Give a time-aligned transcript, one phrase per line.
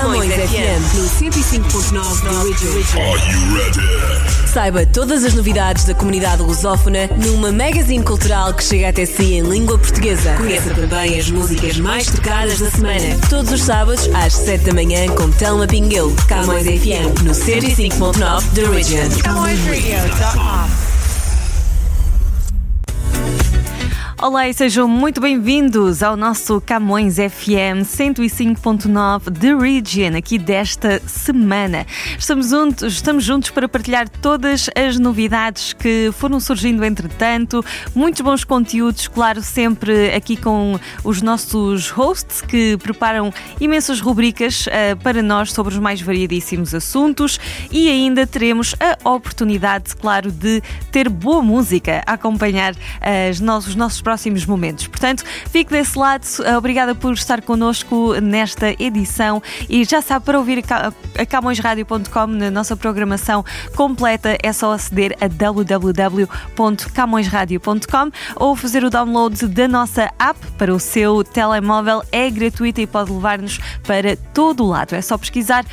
[0.00, 3.02] Camões FM no 105.9 da Region.
[3.02, 4.48] Are you ready?
[4.50, 9.42] Saiba todas as novidades da comunidade lusófona numa magazine cultural que chega até si em
[9.42, 10.32] língua portuguesa.
[10.38, 13.18] Conheça também as músicas mais tocadas da semana.
[13.28, 16.10] Todos os sábados às 7 da manhã com Telma Pinguel.
[16.26, 19.22] Camões FM no 105.9 da Region.
[19.22, 20.89] CamõesRadio.com
[24.22, 31.86] Olá e sejam muito bem-vindos ao nosso Camões FM 105.9 The Region, aqui desta semana.
[32.18, 37.64] Estamos juntos, estamos juntos para partilhar todas as novidades que foram surgindo entretanto,
[37.94, 44.98] muitos bons conteúdos, claro, sempre aqui com os nossos hosts que preparam imensas rubricas uh,
[45.02, 47.40] para nós sobre os mais variadíssimos assuntos
[47.72, 53.70] e ainda teremos a oportunidade, claro, de ter boa música a acompanhar uh, os nossos,
[53.70, 54.88] os nossos próximos momentos.
[54.88, 56.26] Portanto, fique desse lado.
[56.44, 60.64] Eh, obrigada por estar connosco nesta edição e já sabe, para ouvir
[61.16, 63.44] a camõesradio.com na nossa programação
[63.76, 70.80] completa é só aceder a www.camõesradio.com ou fazer o download da nossa app para o
[70.80, 72.02] seu telemóvel.
[72.10, 74.96] É gratuita e pode levar-nos para todo o lado.
[74.96, 75.68] É só pesquisar uh,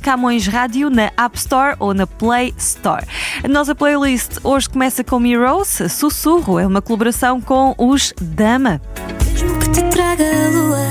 [0.00, 3.04] Camões Rádio na App Store ou na Play Store.
[3.42, 8.80] A nossa playlist hoje começa com Heroes, Sussurro, é uma colaboração com os Dama.
[9.26, 10.86] Mesmo que te traga a lua,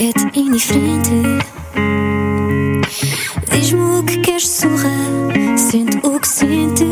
[0.00, 1.10] é-te indiferente.
[3.50, 4.90] Diz-me o que queres surra,
[5.56, 6.86] sente o que sentes.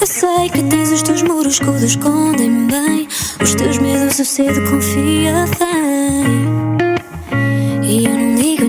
[0.00, 3.08] Eu sei que tens os teus muros que o escondem bem.
[3.40, 6.52] Os teus medos eu cedo confia, vem.
[7.82, 8.64] E eu não ligo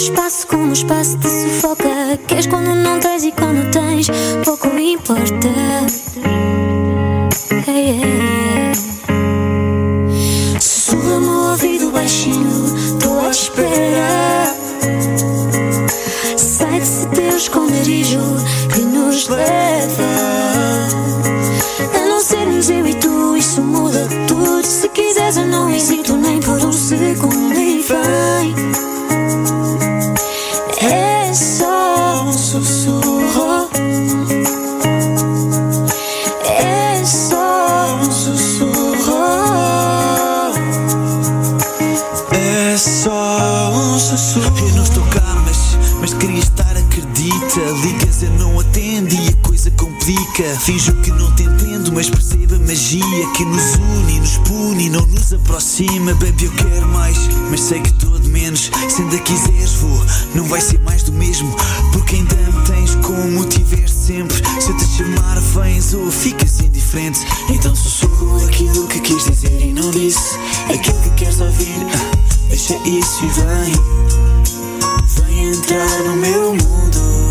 [0.00, 2.18] espaço como o espaço te sufoca.
[2.26, 4.08] Queres quando não tens e quando tens,
[4.44, 5.48] pouco importa.
[7.68, 8.29] Hey, hey,
[57.70, 58.68] sei que dou de menos.
[58.88, 60.04] Se ainda quiseres, vou,
[60.34, 61.54] não vai ser mais do mesmo.
[61.92, 64.36] Porque ainda me tens como tiveste sempre.
[64.60, 67.20] Se eu te chamar, vens ou ficas indiferente.
[67.48, 70.36] Então sussurro aquilo que quis dizer e não disse.
[70.64, 71.76] Aquilo que queres ouvir.
[71.94, 72.16] ah,
[72.48, 73.72] Deixa isso e vem
[75.24, 77.30] Vem entrar no meu mundo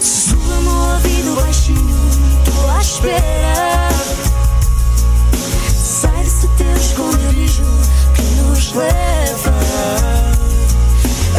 [0.00, 1.96] Sussurra-me ao ouvido baixinho,
[2.44, 3.97] tô à espera.
[8.74, 9.52] Leva.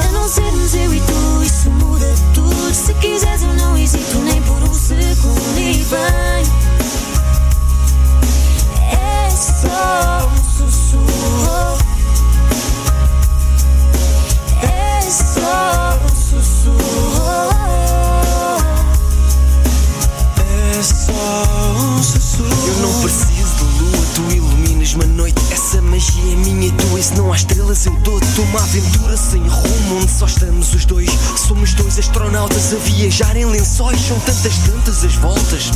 [0.03, 2.73] A não sermos eu e tu, isso muda tudo.
[2.73, 5.59] Se quiseres, eu não hesito nem por um segundo.
[5.59, 6.43] E vem.
[8.91, 11.77] É só um sussurro.
[14.61, 17.49] É só um sussurro.
[20.39, 21.45] É só
[21.77, 25.48] um sussurro Eu não preciso de lua, tu iluminas-me a noite.
[25.99, 29.41] Magia é minha e tua, e se não há estrelas eu dou-te uma aventura sem
[29.45, 31.09] rumo, onde só estamos os dois.
[31.35, 35.71] Somos dois astronautas a viajar em lençóis, são tantas, tantas as voltas.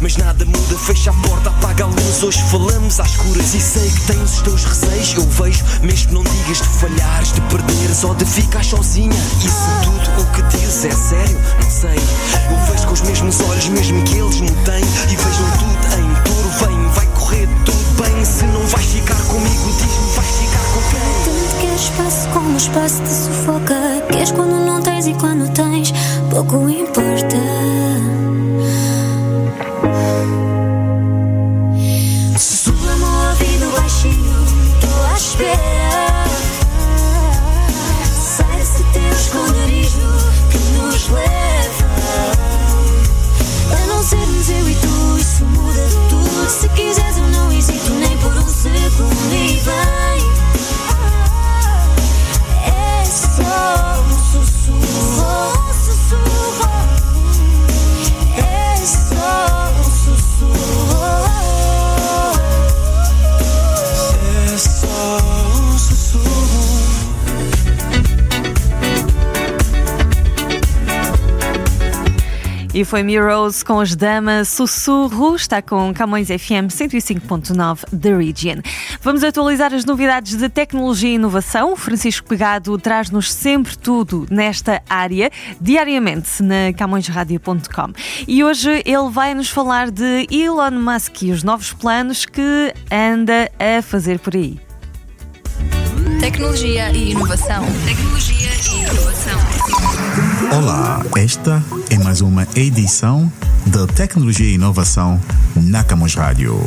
[0.00, 2.22] Mas nada muda, fecha a porta, apaga a luz.
[2.22, 5.14] Hoje falamos às escuras e sei que tens os teus receios.
[5.14, 9.12] Eu vejo, mesmo não digas de falhares, de perderes ou de ficar sozinha.
[9.40, 9.48] Se
[9.82, 11.98] tudo o que dizes é sério, não sei.
[12.48, 14.84] Eu vejo com os mesmos olhos, mesmo que eles me têm.
[15.10, 17.73] E vejam tudo em touro, vem, vai correr tudo.
[18.34, 21.00] Se não vais ficar comigo, diz-me, vais ficar com quem?
[21.24, 23.76] Tanto queres espaço como o espaço te sufoca.
[24.10, 25.92] Queres quando não tens e quando tens,
[26.30, 27.36] pouco importa.
[32.36, 34.46] Sussurra-me ao ouvido baixinho,
[34.80, 35.83] tô à espera.
[72.84, 78.60] Foi Mirrors com as damas Sussurro, está com Camões FM 105.9 The Region.
[79.00, 81.76] Vamos atualizar as novidades de tecnologia e inovação.
[81.76, 87.92] Francisco Pegado traz-nos sempre tudo nesta área, diariamente na camõesradio.com.
[88.26, 93.50] E hoje ele vai nos falar de Elon Musk e os novos planos que anda
[93.58, 94.63] a fazer por aí.
[96.24, 97.66] Tecnologia e inovação.
[97.84, 99.38] Tecnologia e inovação.
[100.56, 103.30] Olá, esta é mais uma edição
[103.66, 105.20] da Tecnologia e Inovação
[105.54, 106.58] na Camus Rádio.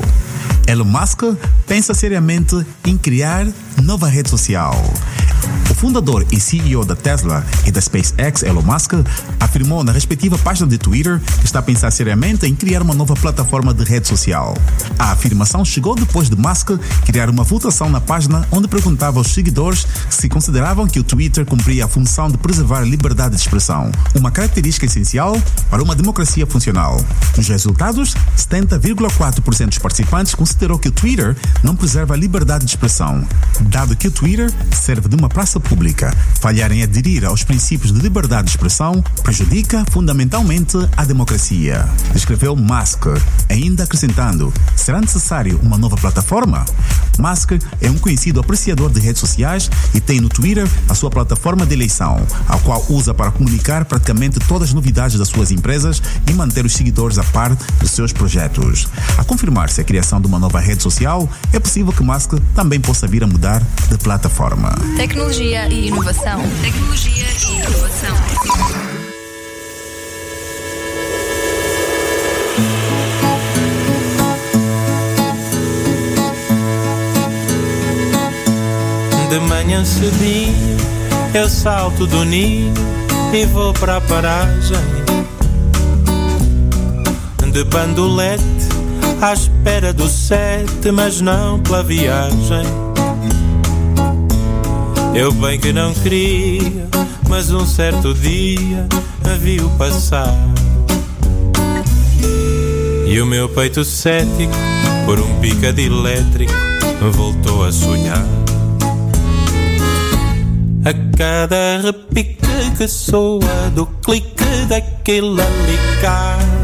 [0.67, 1.23] Elon Musk
[1.65, 2.55] pensa seriamente
[2.85, 3.47] em criar
[3.81, 4.75] nova rede social.
[5.77, 8.93] Fundador e CEO da Tesla e da SpaceX, Elon Musk,
[9.39, 13.13] afirmou na respectiva página de Twitter que está a pensar seriamente em criar uma nova
[13.13, 14.57] plataforma de rede social.
[14.97, 16.71] A afirmação chegou depois de Musk
[17.05, 21.85] criar uma votação na página onde perguntava aos seguidores se consideravam que o Twitter cumpria
[21.85, 25.39] a função de preservar a liberdade de expressão, uma característica essencial
[25.69, 26.99] para uma democracia funcional.
[27.37, 33.23] Nos resultados, 70,4% dos participantes considerou que o Twitter não preserva a liberdade de expressão,
[33.61, 36.15] dado que o Twitter serve de uma praça pública.
[36.39, 41.87] Falhar em aderir aos princípios de liberdade de expressão prejudica fundamentalmente a democracia.
[42.15, 43.05] Escreveu Musk,
[43.49, 46.65] ainda acrescentando: será necessário uma nova plataforma?
[47.19, 51.65] Musk é um conhecido apreciador de redes sociais e tem no Twitter a sua plataforma
[51.65, 56.33] de eleição, a qual usa para comunicar praticamente todas as novidades das suas empresas e
[56.33, 58.87] manter os seguidores a par dos seus projetos.
[59.17, 63.07] A confirmar-se a criação de uma nova rede social, é possível que Musk também possa
[63.07, 64.75] vir a mudar de plataforma.
[64.95, 66.39] Tecnologia e inovação.
[66.61, 68.15] Tecnologia e inovação.
[79.29, 80.77] De manhã cedinho
[81.33, 82.73] eu salto do ninho
[83.33, 85.07] e vou para a paragem
[87.57, 88.43] de bandolete
[89.19, 92.86] à espera do sete, mas não pela viagem.
[95.15, 96.87] Eu bem que não queria,
[97.29, 98.87] mas um certo dia
[99.23, 100.33] a viu passar.
[103.07, 104.53] E o meu peito cético,
[105.05, 106.53] por um picado elétrico,
[107.13, 108.25] voltou a sonhar.
[110.85, 112.37] A cada repique
[112.77, 116.57] que soa do clique daquele alicate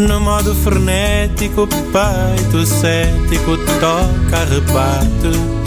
[0.00, 5.59] No modo frenético, peito cético toca rebate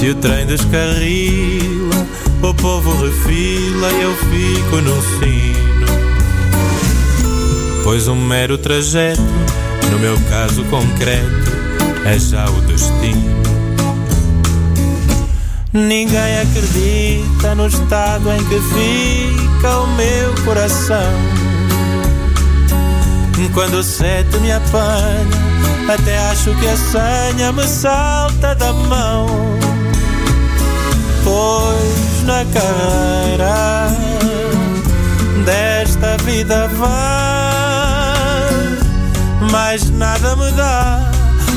[0.00, 2.06] Se o trem descarrila,
[2.42, 5.86] o povo refila e eu fico no sino
[7.84, 9.20] Pois um mero trajeto,
[9.90, 11.52] no meu caso concreto,
[12.06, 13.42] é já o destino
[15.74, 21.12] Ninguém acredita no estado em que fica o meu coração.
[23.52, 25.26] Quando o sete me apanha,
[25.92, 29.69] até acho que a senha me salta da mão.
[31.30, 33.86] Pois na carreira
[35.44, 36.90] desta vida vai,
[39.52, 41.08] mais nada me dá.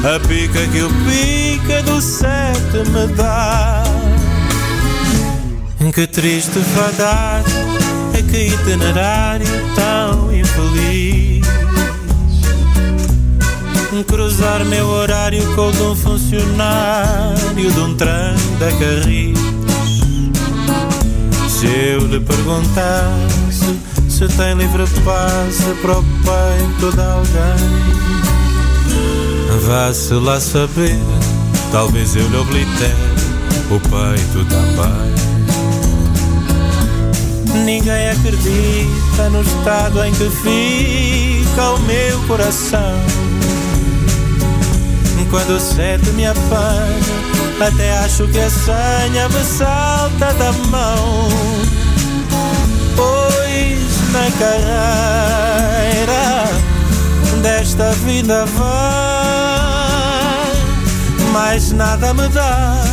[0.03, 3.83] A pica que o pica do sete me dá.
[5.91, 7.41] Que triste fadar
[8.13, 11.43] é que itinerário tão infeliz.
[14.07, 19.62] Cruzar meu horário com o de um funcionário de um trem da Carris.
[21.63, 23.79] Se eu lhe perguntasse
[24.09, 27.79] se tem livre passe para o peito de alguém,
[29.65, 30.99] vá-se lá saber,
[31.71, 32.93] talvez eu lhe oblitere
[33.71, 35.13] o peito também.
[37.63, 42.99] Ninguém acredita no estado em que fica o meu coração.
[45.29, 46.99] Quando o sete me apanha,
[47.59, 51.32] até acho que a senha me salta da mão.
[54.39, 56.23] Carreira
[57.41, 58.63] desta vida vai,
[61.31, 62.83] mais nada me dá.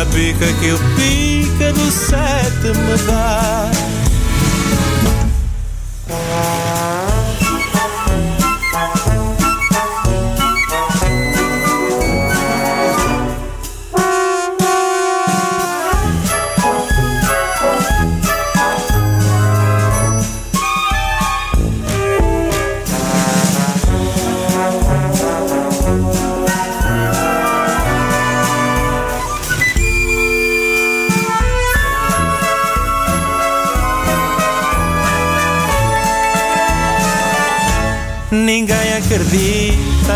[0.00, 3.70] A pica que o pica do sete me dá.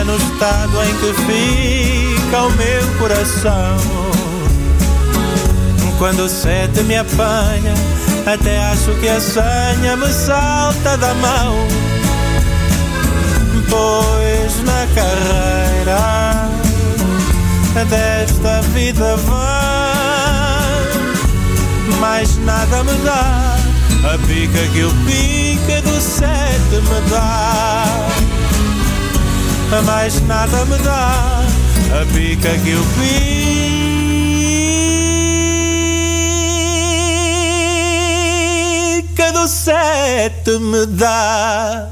[0.04, 3.76] No estado em que fica o meu coração.
[5.98, 7.74] Quando o sete me apanha,
[8.24, 11.66] até acho que a senha me salta da mão.
[13.68, 16.48] Pois na carreira
[17.84, 19.38] desta vida vai,
[22.00, 23.56] mais nada me dá
[24.04, 28.17] a pica que o pica do sete me dá.
[29.84, 31.42] Mais nada me dá
[32.00, 32.84] a pica que o
[39.02, 41.90] pica do sete me dá.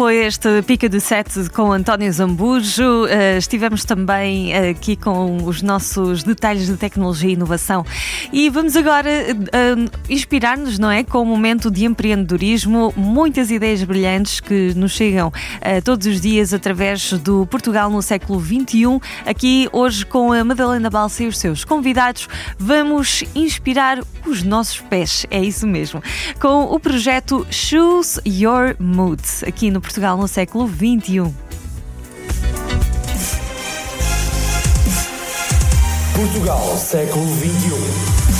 [0.00, 3.04] Foi este Pica do Sete com António Zambujo.
[3.04, 7.84] Uh, estivemos também aqui com os nossos detalhes de tecnologia e inovação.
[8.32, 11.04] E vamos agora uh, inspirar-nos, não é?
[11.04, 16.54] Com um momento de empreendedorismo, muitas ideias brilhantes que nos chegam uh, todos os dias
[16.54, 18.98] através do Portugal no século XXI.
[19.26, 22.26] Aqui hoje com a Madalena Balsa e os seus convidados,
[22.58, 25.26] vamos inspirar os nossos pés.
[25.30, 26.02] É isso mesmo.
[26.40, 29.20] Com o projeto Choose Your Mood.
[29.46, 31.34] Aqui no Portugal no século XXI.
[36.14, 38.30] Portugal, século XXI.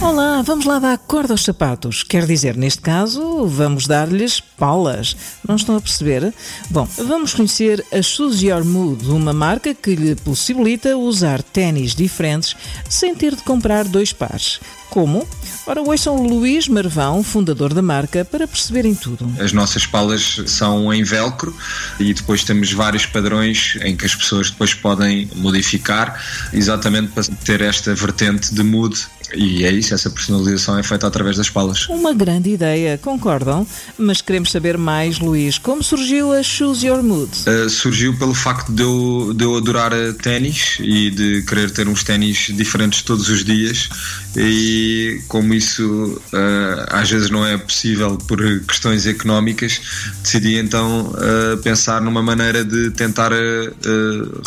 [0.00, 2.04] Olá, vamos lá dar corda aos sapatos.
[2.04, 5.16] Quer dizer, neste caso, vamos dar-lhes palas.
[5.46, 6.32] Não estão a perceber?
[6.70, 12.54] Bom, vamos conhecer a Choose Your Mood, uma marca que lhe possibilita usar ténis diferentes
[12.88, 14.60] sem ter de comprar dois pares.
[14.88, 15.26] Como?
[15.64, 19.32] Ora, ouçam o Luís Marvão, fundador da marca, para perceberem tudo.
[19.38, 21.56] As nossas palas são em velcro
[22.00, 26.20] e depois temos vários padrões em que as pessoas depois podem modificar,
[26.52, 28.96] exatamente para ter esta vertente de mood
[29.34, 31.86] e é isso, essa personalização é feita através das palas.
[31.88, 33.66] Uma grande ideia, concordam?
[33.98, 37.30] Mas queremos saber mais, Luís, como surgiu a Choose Your Mood?
[37.46, 42.02] Uh, surgiu pelo facto de eu, de eu adorar ténis e de querer ter uns
[42.02, 43.88] ténis diferentes todos os dias
[44.36, 49.80] e como isso uh, às vezes não é possível por questões económicas,
[50.22, 53.32] decidi então uh, pensar numa maneira de tentar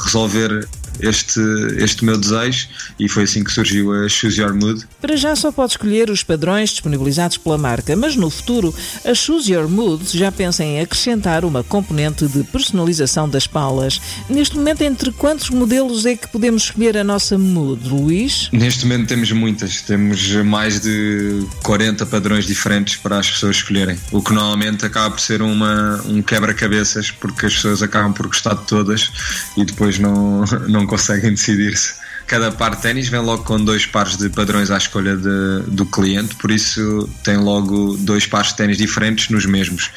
[0.03, 0.67] resolver
[0.99, 1.39] este,
[1.77, 2.67] este meu desejo
[2.99, 4.85] e foi assim que surgiu a Choose Your Mood.
[5.01, 8.73] Para já só pode escolher os padrões disponibilizados pela marca, mas no futuro
[9.03, 14.01] a Choose Your Mood já pensa em acrescentar uma componente de personalização das palas.
[14.29, 18.49] Neste momento, entre quantos modelos é que podemos escolher a nossa mood, Luís?
[18.51, 24.21] Neste momento temos muitas, temos mais de 40 padrões diferentes para as pessoas escolherem, o
[24.21, 28.65] que normalmente acaba por ser uma, um quebra-cabeças porque as pessoas acabam por gostar de
[28.65, 29.11] todas
[29.57, 31.95] e depois não, não não conseguem decidir-se.
[32.27, 35.85] Cada par de ténis vem logo com dois pares de padrões à escolha de, do
[35.85, 39.91] cliente, por isso tem logo dois pares de ténis diferentes nos mesmos.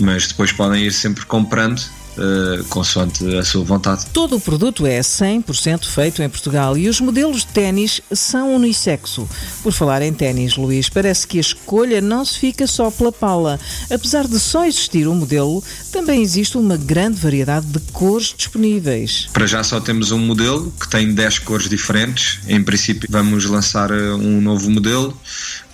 [0.00, 1.80] Mas depois podem ir sempre comprando
[2.16, 4.06] uh, consoante a sua vontade.
[4.12, 9.28] Todo o produto é 100% feito em Portugal e os modelos de ténis são unissexo.
[9.62, 13.58] Por falar em ténis, Luís, parece que a escolha não se fica só pela pala.
[13.90, 15.62] Apesar de só existir um modelo,
[15.92, 19.28] também existe uma grande variedade de cores disponíveis.
[19.32, 22.40] Para já só temos um modelo que tem 10 cores diferentes.
[22.48, 25.16] Em princípio, vamos lançar eh, um novo modelo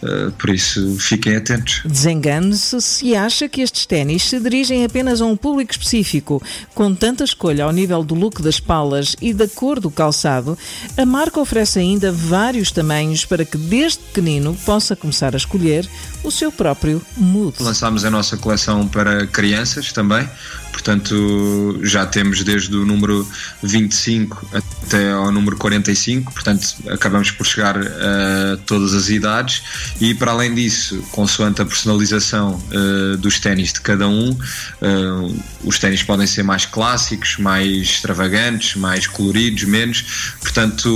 [0.02, 1.80] Uh, por isso, fiquem atentos.
[1.84, 6.35] Desengane-se se acha que estes ténis se dirigem apenas a um público específico.
[6.74, 10.56] Com tanta escolha ao nível do look das palas e da cor do calçado,
[10.96, 15.88] a marca oferece ainda vários tamanhos para que desde pequenino possa começar a escolher
[16.22, 17.56] o seu próprio mood.
[17.60, 20.28] Lançámos a nossa coleção para crianças também,
[20.76, 23.26] portanto já temos desde o número
[23.62, 24.46] 25
[24.84, 29.62] até ao número 45, portanto acabamos por chegar a todas as idades.
[30.00, 35.78] E para além disso, consoante a personalização uh, dos ténis de cada um, uh, os
[35.78, 40.86] ténis podem ser mais clássicos, mais extravagantes, mais coloridos, menos, portanto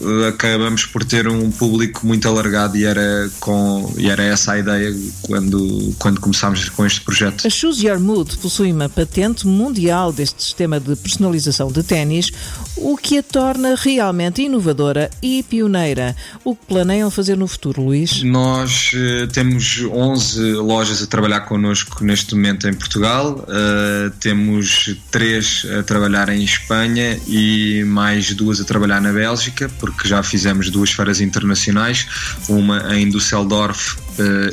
[0.00, 4.58] uh, acabamos por ter um público muito alargado e era, com, e era essa a
[4.58, 7.46] ideia quando, quando começámos com este projeto.
[7.46, 12.30] A Choose Your Mood possui uma patente patente mundial deste sistema de personalização de ténis,
[12.76, 16.14] o que a torna realmente inovadora e pioneira.
[16.44, 18.22] O que planeiam fazer no futuro, Luís?
[18.22, 25.66] Nós uh, temos 11 lojas a trabalhar connosco neste momento em Portugal, uh, temos três
[25.76, 30.92] a trabalhar em Espanha e mais duas a trabalhar na Bélgica, porque já fizemos duas
[30.92, 32.06] feiras internacionais,
[32.48, 33.96] uma em Düsseldorf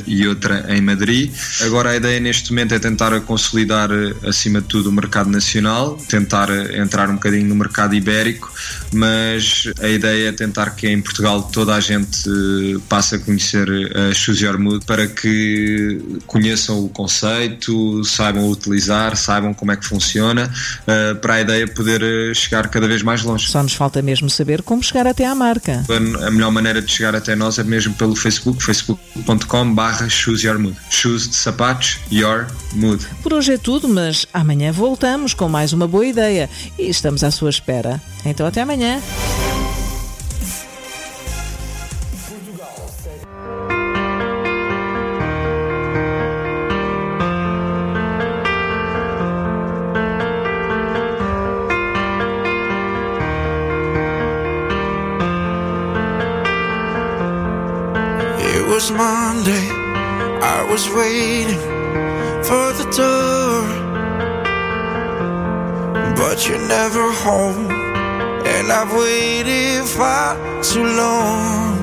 [0.06, 1.32] e outra em Madrid.
[1.62, 3.90] Agora a ideia neste momento é tentar consolidar
[4.26, 8.52] acima de tudo o mercado nacional, tentar entrar um bocadinho no mercado ibérico,
[8.92, 12.28] mas a ideia é tentar que em Portugal toda a gente
[12.88, 19.52] passe a conhecer a Choose Your Mood para que conheçam o conceito, saibam utilizar, saibam
[19.52, 20.50] como é que funciona,
[21.20, 23.48] para a ideia poder chegar cada vez mais longe.
[23.48, 25.84] Só nos falta mesmo saber como chegar até à marca.
[26.26, 30.58] A melhor maneira de chegar até nós é mesmo pelo Facebook, facebook.com barra Choose Your
[30.58, 30.76] Mood.
[30.90, 33.06] Shoes de sapatos, Your Mood.
[33.22, 37.30] Por hoje é tudo, mas amanhã voltamos com mais uma boa ideia e estamos à
[37.30, 38.00] sua espera.
[38.24, 39.00] Então até amanhã.
[67.26, 67.68] Home,
[68.46, 71.74] and I've waited far too long.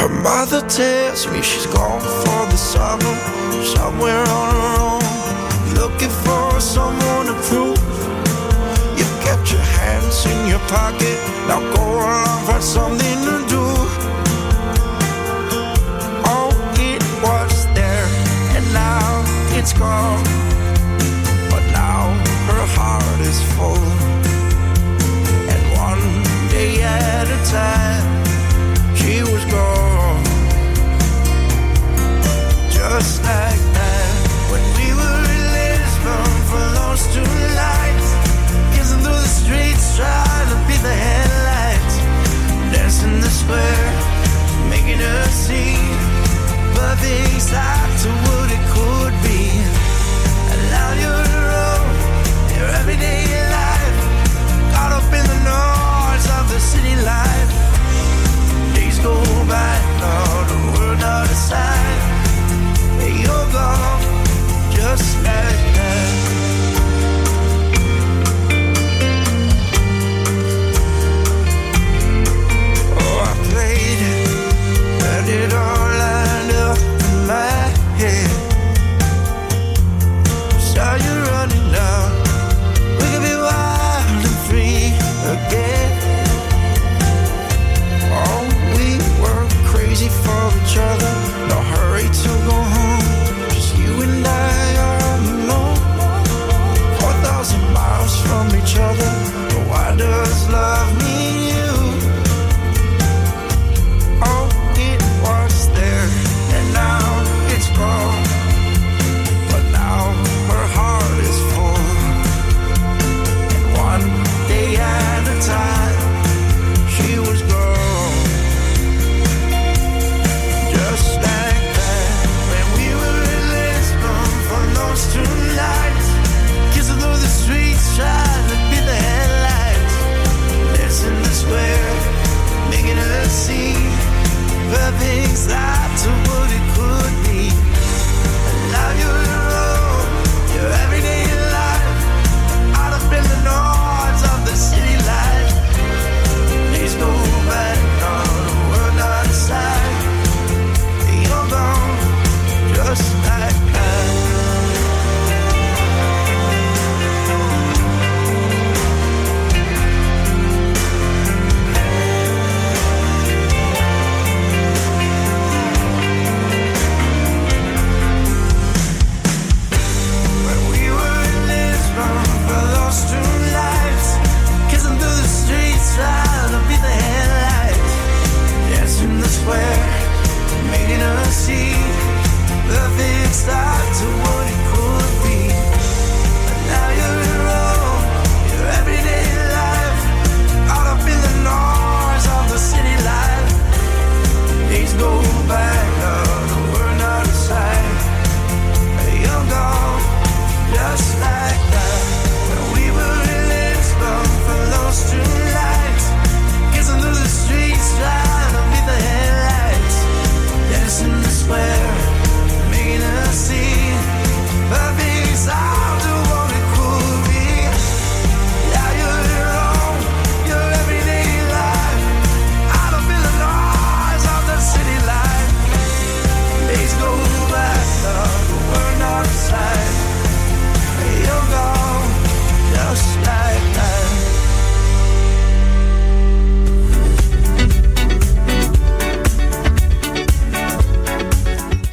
[0.00, 3.14] Her mother tells me she's gone for the summer,
[3.76, 5.04] somewhere on her own,
[5.80, 7.82] looking for someone to prove.
[8.98, 12.31] You kept your hands in your pocket, now go along,
[47.02, 47.91] things I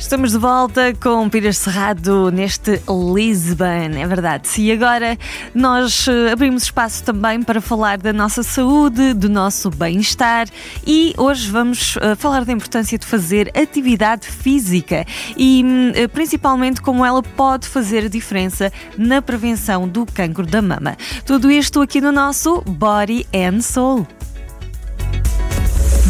[0.10, 2.82] estamos de volta com Pires Cerrado neste
[3.14, 4.50] Lisbon, é verdade.
[4.58, 5.16] E agora
[5.54, 10.48] nós eh, abrimos espaço também para falar da nossa saúde, do nosso bem-estar
[10.86, 15.06] e hoje vamos uh, falar da importância de fazer atividade física
[15.38, 20.98] e uh, principalmente como ela pode fazer a diferença na prevenção do cancro da mama.
[21.24, 24.08] Tudo isto aqui no nosso Body and Soul.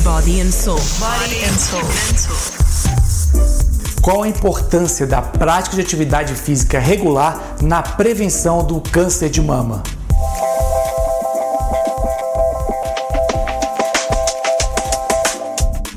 [0.06, 0.80] Body and Soul.
[1.02, 2.59] Body and Soul.
[4.02, 9.84] Qual a importância da prática de atividade física regular na prevenção do câncer de mama?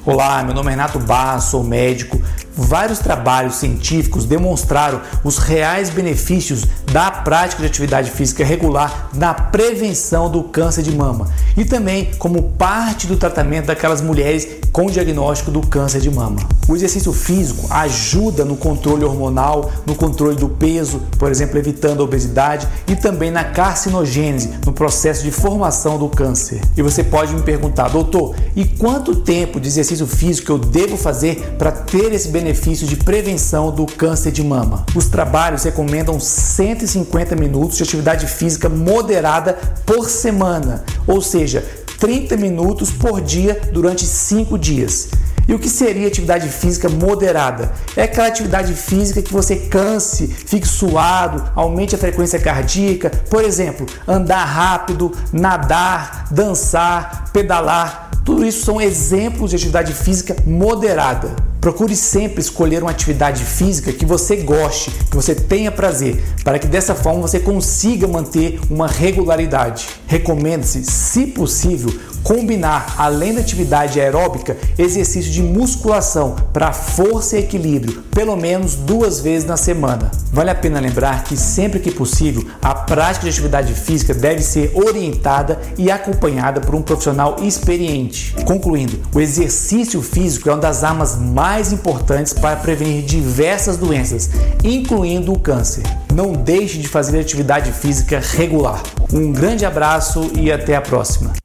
[0.04, 2.20] Olá, meu nome é Renato Barra, sou médico.
[2.54, 10.30] Vários trabalhos científicos demonstraram os reais benefícios da prática de atividade física regular na prevenção
[10.30, 15.66] do câncer de mama e também como parte do tratamento daquelas mulheres com diagnóstico do
[15.66, 16.40] câncer de mama.
[16.68, 22.04] O exercício físico ajuda no controle hormonal, no controle do peso, por exemplo, evitando a
[22.04, 26.60] obesidade e também na carcinogênese, no processo de formação do câncer.
[26.76, 31.54] E você pode me perguntar, doutor, e quanto tempo de exercício físico eu devo fazer
[31.58, 34.84] para ter esse benefício de prevenção do câncer de mama?
[34.96, 39.54] Os trabalhos recomendam 150 minutos de atividade física moderada
[39.86, 41.64] por semana, ou seja,
[42.00, 45.08] 30 minutos por dia durante 5 dias.
[45.46, 47.72] E o que seria atividade física moderada?
[47.96, 53.86] É aquela atividade física que você canse, fique suado, aumente a frequência cardíaca, por exemplo,
[54.06, 58.01] andar rápido, nadar, dançar, pedalar.
[58.24, 61.34] Tudo isso são exemplos de atividade física moderada.
[61.60, 66.68] Procure sempre escolher uma atividade física que você goste, que você tenha prazer, para que
[66.68, 69.88] dessa forma você consiga manter uma regularidade.
[70.06, 78.02] Recomenda-se, se possível, combinar, além da atividade aeróbica, exercício de musculação para força e equilíbrio,
[78.14, 80.10] pelo menos duas vezes na semana.
[80.32, 84.72] Vale a pena lembrar que sempre que possível, a prática de atividade física deve ser
[84.74, 88.34] orientada e acompanhada por um profissional experiente.
[88.44, 94.30] Concluindo, o exercício físico é uma das armas mais importantes para prevenir diversas doenças,
[94.64, 95.82] incluindo o câncer.
[96.14, 98.82] Não deixe de fazer atividade física regular.
[99.12, 101.41] Um grande abraço e até a próxima.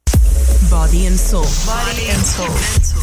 [0.68, 1.46] Body and Soul.
[1.64, 2.48] Body and Soul.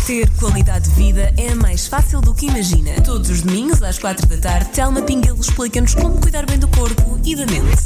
[0.06, 3.02] Ter qualidade de vida é mais fácil do que imagina.
[3.02, 7.20] Todos os domingos às quatro da tarde, Telma Pinguelo explica-nos como cuidar bem do corpo
[7.24, 7.84] e da mente.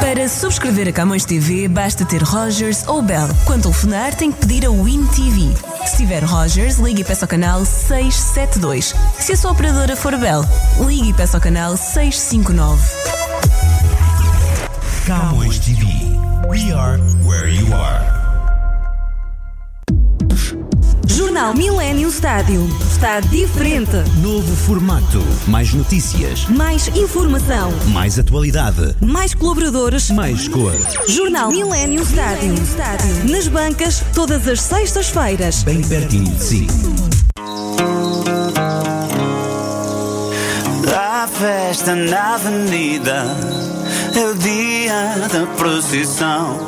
[0.00, 3.28] Para subscrever a Camões TV, basta ter Rogers ou Bell.
[3.44, 5.52] Quando telefonar, tem que pedir a Win TV.
[5.86, 8.94] Se tiver Rogers, ligue e peça ao canal 672.
[9.18, 10.44] Se a sua operadora for Bell,
[10.86, 12.80] ligue e peça ao canal 659.
[15.06, 16.19] Camões TV.
[16.48, 18.00] We are where you are.
[21.06, 22.66] Jornal Millennium Estádio.
[22.90, 23.96] Está diferente.
[24.22, 25.22] Novo formato.
[25.46, 26.46] Mais notícias.
[26.48, 27.72] Mais informação.
[27.88, 28.96] Mais atualidade.
[29.00, 30.10] Mais colaboradores.
[30.10, 30.72] Mais cor.
[31.08, 32.54] Jornal Millennium Estádio.
[33.28, 35.62] Nas bancas, todas as sextas-feiras.
[35.62, 36.66] Bem pertinho de si.
[40.96, 43.24] A festa na avenida
[44.18, 46.58] é o dia da procissão.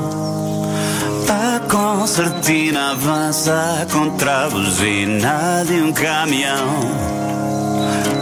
[1.29, 6.81] A concertina avança contra a buzina de um caminhão.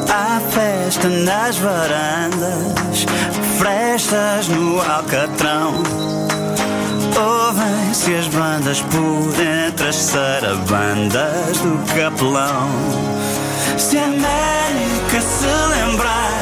[0.09, 3.07] Há festa nas varandas,
[3.59, 5.75] frestas no alcatrão.
[7.17, 12.69] Ouvem-se as bandas por entre as sarabandas do capelão.
[13.77, 16.41] Se a América se lembrar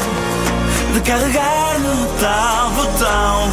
[0.94, 3.50] de carregar no tal botão,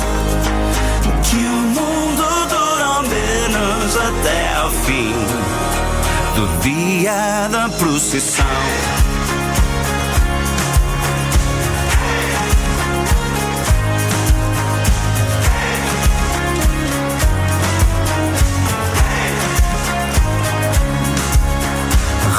[1.23, 5.13] que o mundo dura ao menos até ao fim
[6.35, 8.45] do dia da procissão.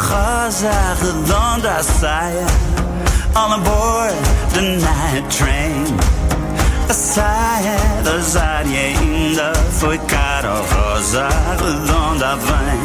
[0.08, 2.46] Rosa redonda a saia
[3.34, 4.14] All aboard
[4.54, 6.15] the night train
[6.88, 11.28] A saia da Zari ainda foi cara Rosa
[11.60, 12.80] redonda vem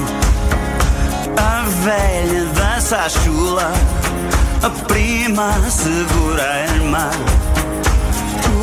[1.37, 3.71] A velha dança a chula
[4.63, 7.09] A prima segura a irmã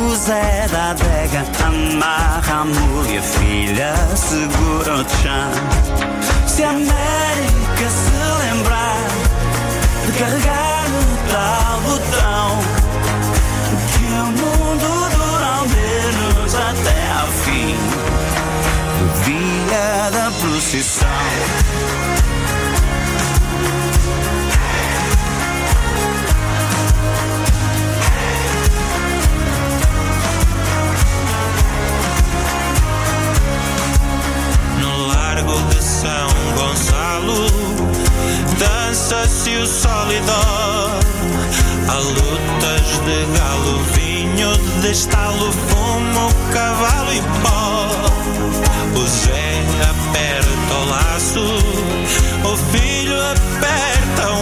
[0.01, 5.51] o Zé da adega amarra a mulher a filha segura o chão.
[6.47, 8.11] Se a América se
[8.43, 9.07] lembrar
[10.05, 12.38] de carregar no tal botão,
[17.49, 17.75] fim
[19.25, 21.07] dia da procissão.
[34.79, 37.47] No largo de São Gonçalo
[38.59, 40.99] dança-se o sol solidor
[41.87, 44.08] a lutas de galo
[44.81, 47.89] de estalo, fumo, cavalo e pó.
[48.97, 51.43] O Zé aperta o laço,
[52.45, 54.38] o filho aperta um.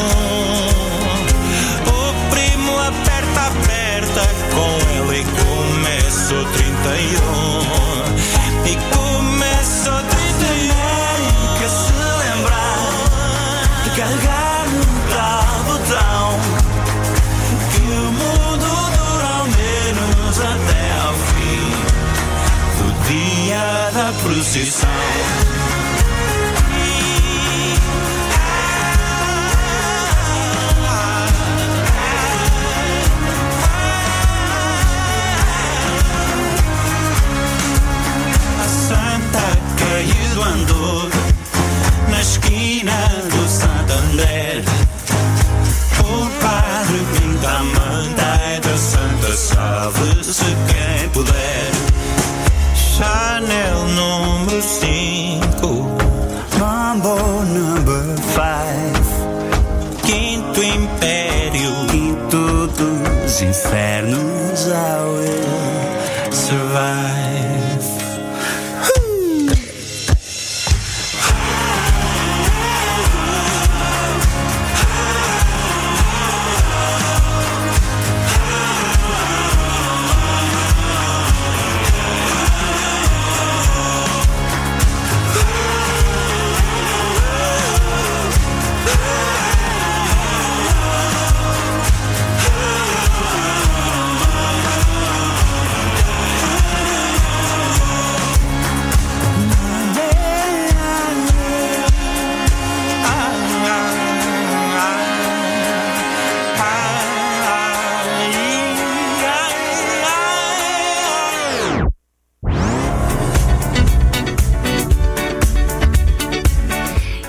[63.42, 67.27] Infernos I will survive.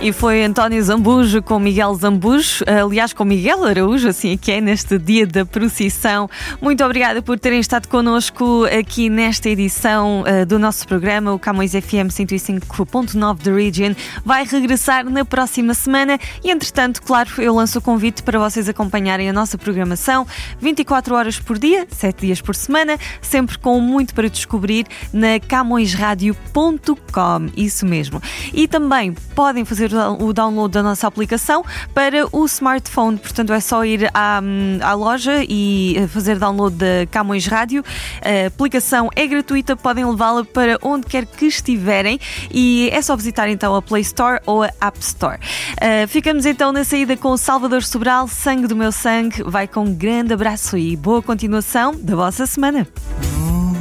[0.01, 4.61] E foi António Zambujo com Miguel Zambujo, aliás, com Miguel Araújo, assim é que é,
[4.61, 6.31] neste dia da procissão.
[6.63, 11.33] Muito obrigada por terem estado connosco aqui nesta edição uh, do nosso programa.
[11.33, 17.53] O Camões FM 105.9 The Region vai regressar na próxima semana e, entretanto, claro, eu
[17.53, 20.25] lanço o convite para vocês acompanharem a nossa programação
[20.61, 27.47] 24 horas por dia, 7 dias por semana, sempre com muito para descobrir na camõesradio.com.
[27.57, 28.23] Isso mesmo.
[28.55, 29.88] E também podem fazer
[30.19, 33.19] o download da nossa aplicação para o smartphone.
[33.19, 34.41] Portanto, é só ir à,
[34.83, 37.85] à loja e fazer download da Camões Rádio.
[38.23, 42.19] A aplicação é gratuita, podem levá-la para onde quer que estiverem
[42.51, 45.39] e é só visitar então a Play Store ou a App Store.
[45.39, 49.43] Uh, ficamos então na saída com Salvador Sobral, Sangue do Meu Sangue.
[49.45, 52.87] Vai com um grande abraço e boa continuação da vossa semana.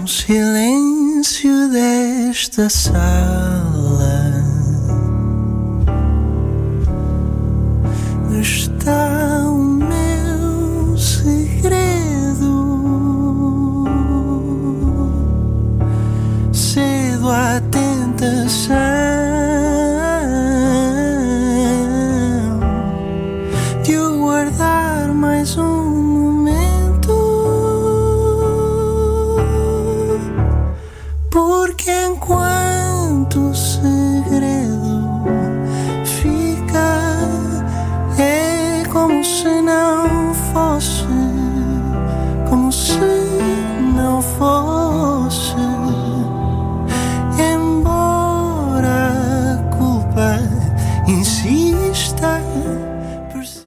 [0.05, 3.66] Silêncio desta sala
[8.87, 12.53] está o meu segredo.
[16.53, 19.16] Cedo à tentação